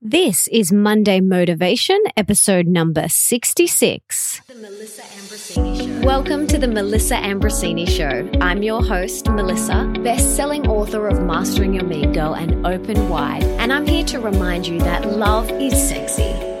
[0.00, 4.42] This is Monday Motivation, episode number 66.
[4.46, 6.06] The Melissa Ambrosini Show.
[6.06, 8.30] Welcome to the Melissa Ambrosini Show.
[8.40, 13.42] I'm your host, Melissa, best selling author of Mastering Your Mean Girl and Open Wide.
[13.42, 16.32] And I'm here to remind you that love is sexy,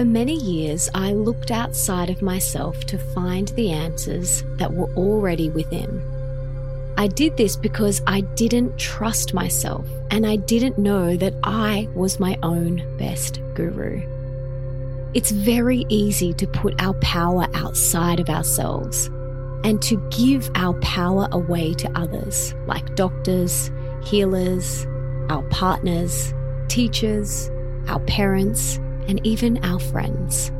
[0.00, 5.50] For many years, I looked outside of myself to find the answers that were already
[5.50, 6.02] within.
[6.96, 12.18] I did this because I didn't trust myself and I didn't know that I was
[12.18, 14.00] my own best guru.
[15.12, 19.08] It's very easy to put our power outside of ourselves
[19.64, 23.70] and to give our power away to others, like doctors,
[24.02, 24.86] healers,
[25.28, 26.32] our partners,
[26.68, 27.50] teachers,
[27.86, 30.50] our parents, and even our friends.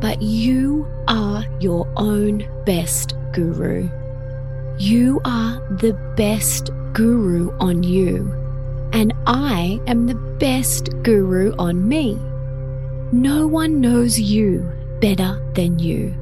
[0.00, 3.88] But you are your own best guru.
[4.78, 8.32] You are the best guru on you,
[8.92, 12.18] and I am the best guru on me.
[13.12, 14.68] No one knows you
[15.00, 16.14] better than you.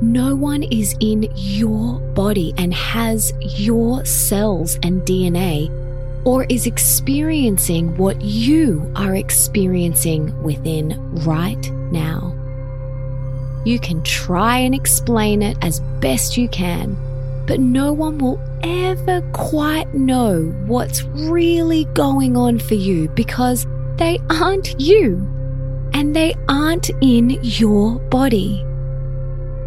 [0.00, 5.70] No one is in your body and has your cells and DNA
[6.26, 12.34] or is experiencing what you are experiencing within right now.
[13.64, 16.96] You can try and explain it as best you can,
[17.46, 23.64] but no one will ever quite know what's really going on for you because
[23.94, 25.24] they aren't you
[25.94, 28.64] and they aren't in your body.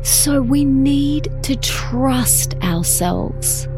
[0.01, 3.69] So we need to trust ourselves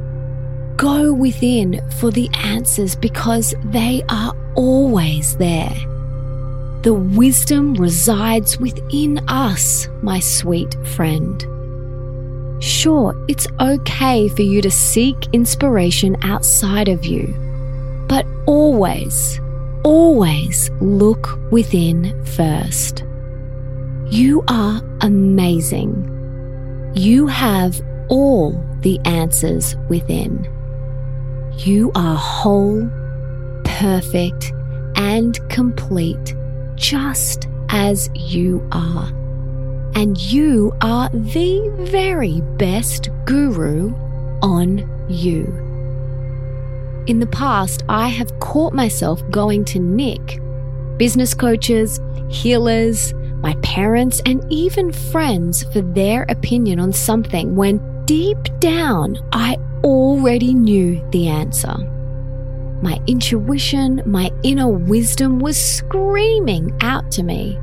[0.82, 5.76] go within for the answers because they are always there.
[6.82, 11.40] The wisdom resides within us, my sweet friend.
[12.64, 17.28] Sure, it's okay for you to seek inspiration outside of you,
[18.08, 19.40] but always,
[19.84, 23.04] always look within first.
[24.10, 26.92] You are amazing.
[26.96, 30.50] You have all the answers within.
[31.64, 32.90] You are whole,
[33.64, 34.52] perfect,
[34.96, 36.34] and complete
[36.74, 39.06] just as you are.
[39.94, 43.94] And you are the very best guru
[44.42, 45.44] on you.
[47.06, 50.40] In the past, I have caught myself going to Nick,
[50.98, 57.78] business coaches, healers, my parents, and even friends for their opinion on something when
[58.12, 59.56] deep down I
[59.86, 61.78] already knew the answer.
[62.82, 67.58] My intuition, my inner wisdom was screaming out to me,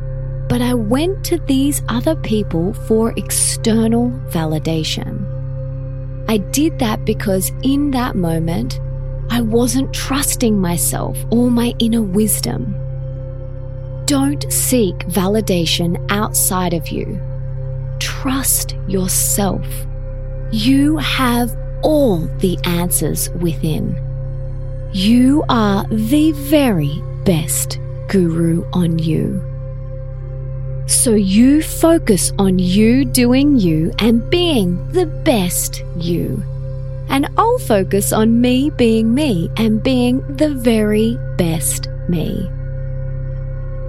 [0.48, 5.26] but I went to these other people for external validation.
[6.30, 8.80] I did that because in that moment,
[9.28, 12.74] I wasn't trusting myself or my inner wisdom.
[14.06, 17.20] Don't seek validation outside of you.
[17.98, 19.66] Trust yourself.
[20.50, 23.96] You have all the answers within.
[24.92, 27.78] You are the very best
[28.08, 29.44] guru on you.
[30.86, 36.42] So you focus on you doing you and being the best you.
[37.10, 42.48] And I'll focus on me being me and being the very best me.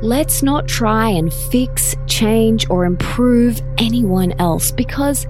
[0.01, 5.25] Let's not try and fix, change, or improve anyone else because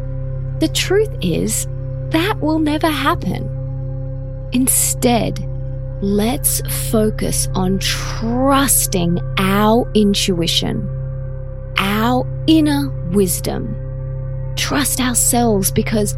[0.60, 1.68] the truth is
[2.10, 3.56] that will never happen.
[4.52, 5.40] Instead,
[6.02, 10.88] let's focus on trusting our intuition,
[11.78, 13.76] our inner wisdom.
[14.56, 16.18] Trust ourselves because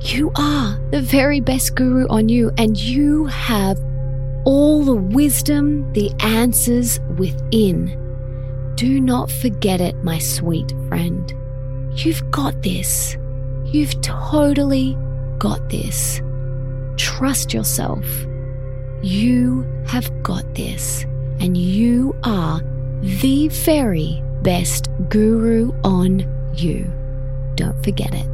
[0.00, 3.78] you are the very best guru on you and you have
[4.44, 7.96] all the wisdom, the answers within.
[8.76, 11.32] Do not forget it, my sweet friend.
[11.94, 13.16] You've got this.
[13.72, 14.96] You've totally
[15.38, 16.20] got this.
[16.96, 18.04] Trust yourself.
[19.02, 21.04] You have got this,
[21.38, 22.60] and you are
[23.00, 26.90] the very best guru on you.
[27.54, 28.26] Don't forget it.